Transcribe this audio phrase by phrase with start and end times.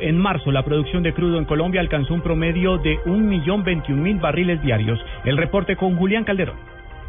[0.00, 4.98] En marzo, la producción de crudo en Colombia alcanzó un promedio de 1.021.000 barriles diarios.
[5.24, 6.56] El reporte con Julián Calderón.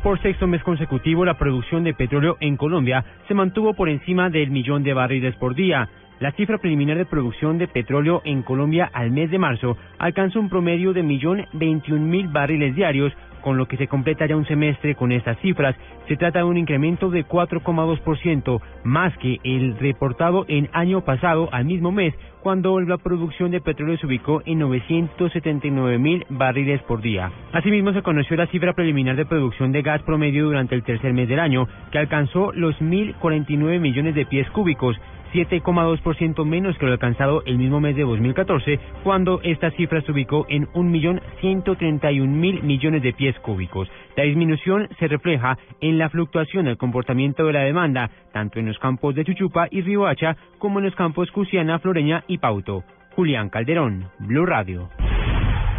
[0.03, 4.51] Por sexto mes consecutivo, la producción de petróleo en Colombia se mantuvo por encima del
[4.51, 5.89] millón de barriles por día.
[6.19, 10.49] La cifra preliminar de producción de petróleo en Colombia al mes de marzo alcanzó un
[10.49, 13.11] promedio de 1.021.000 barriles diarios,
[13.45, 15.75] con lo que se completa ya un semestre con estas cifras.
[16.07, 21.65] Se trata de un incremento de 4,2%, más que el reportado en año pasado al
[21.65, 27.31] mismo mes, cuando la producción de petróleo se ubicó en 979 mil barriles por día.
[27.53, 31.29] Asimismo, se conoció la cifra preliminar de producción de gas promedio durante el tercer mes
[31.29, 34.97] del año, que alcanzó los 1.049 millones de pies cúbicos,
[35.35, 40.45] 7,2% menos que lo alcanzado el mismo mes de 2014, cuando esta cifra se ubicó
[40.47, 43.89] en 1.131.000 millones de pies cúbicos.
[44.15, 48.79] La disminución se refleja en la fluctuación del comportamiento de la demanda, tanto en los
[48.79, 52.85] campos de Chuchupa y Riohacha como en los campos Cusiana, Floreña y Pauto.
[53.15, 54.89] Julián Calderón, Blue Radio.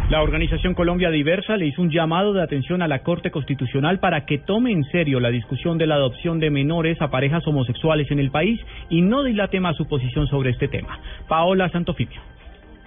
[0.09, 4.25] La organización Colombia Diversa le hizo un llamado de atención a la Corte Constitucional para
[4.25, 8.19] que tome en serio la discusión de la adopción de menores a parejas homosexuales en
[8.19, 8.57] el país
[8.89, 10.97] y no dilate más su posición sobre este tema.
[11.27, 12.21] Paola Santofimio.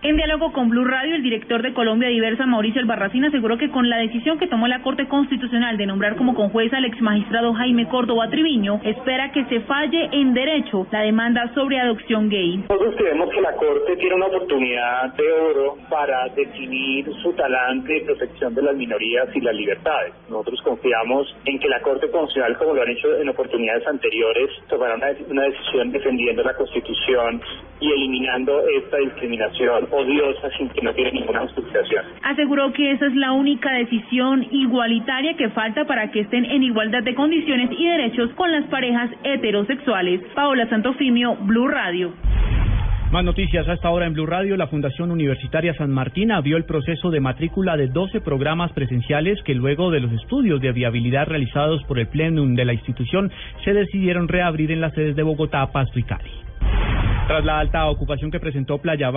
[0.02, 3.90] En diálogo con Blue Radio, el director de Colombia Diversa, Mauricio Albarracín, aseguró que con
[3.90, 8.30] la decisión que tomó la Corte Constitucional de nombrar como conjuez al exmagistrado Jaime Córdoba
[8.30, 12.64] Triviño, espera que se falle en derecho la demanda sobre adopción gay.
[12.70, 18.00] Nosotros creemos que la Corte tiene una oportunidad de oro para definir su talante de
[18.00, 20.14] protección de las minorías y las libertades.
[20.30, 24.94] Nosotros confiamos en que la Corte Constitucional, como lo han hecho en oportunidades anteriores, tomará
[24.94, 27.42] una, una decisión defendiendo la Constitución
[27.80, 32.04] y eliminando esta discriminación odiosa sin que no tiene ninguna justificación.
[32.22, 37.02] Aseguró que esa es la única decisión igualitaria que falta para que estén en igualdad
[37.02, 40.20] de condiciones y derechos con las parejas heterosexuales.
[40.34, 42.12] Paola Santofimio, Blue Radio.
[43.10, 44.56] Más noticias a esta hora en Blue Radio.
[44.56, 49.56] La Fundación Universitaria San Martín abrió el proceso de matrícula de 12 programas presenciales que
[49.56, 53.32] luego de los estudios de viabilidad realizados por el Plenum de la institución
[53.64, 56.49] se decidieron reabrir en las sedes de Bogotá, Pasto y Cali.
[57.30, 59.12] Tras la alta ocupación que presentó Playa,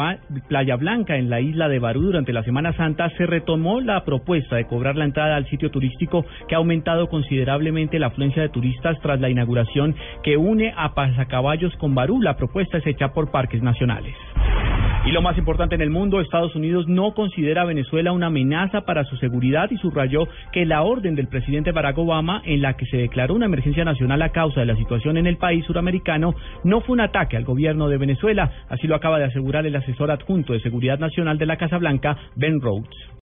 [0.48, 4.56] Playa, Blanca en la isla de Barú durante la Semana Santa, se retomó la propuesta
[4.56, 9.00] de cobrar la entrada al sitio turístico que ha aumentado considerablemente la afluencia de turistas
[9.02, 12.22] tras la inauguración que une a Pasacaballos con Barú.
[12.22, 14.14] La propuesta es hecha por Parques Nacionales.
[15.06, 18.82] Y lo más importante en el mundo, Estados Unidos no considera a Venezuela una amenaza
[18.86, 22.86] para su seguridad y subrayó que la orden del presidente Barack Obama, en la que
[22.86, 26.80] se declaró una emergencia nacional a causa de la situación en el país suramericano, no
[26.80, 28.50] fue un ataque al gobierno de Venezuela.
[28.70, 32.18] Así lo acaba de asegurar el asesor adjunto de Seguridad Nacional de la Casa Blanca,
[32.38, 33.14] Ben Rhodes.